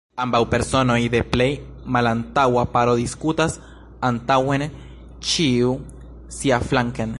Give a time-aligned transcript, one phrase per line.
[0.23, 1.49] Ambaŭ personoj de plej
[1.97, 3.59] malantaŭa paro diskuras
[4.11, 4.67] antaŭen,
[5.33, 5.77] ĉiu
[6.41, 7.09] siaflanken.